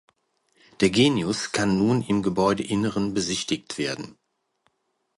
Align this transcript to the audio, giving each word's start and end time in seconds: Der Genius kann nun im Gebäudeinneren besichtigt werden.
Der 0.79 0.89
Genius 0.89 1.51
kann 1.51 1.77
nun 1.77 2.01
im 2.01 2.23
Gebäudeinneren 2.23 3.13
besichtigt 3.13 3.77
werden. 3.77 4.17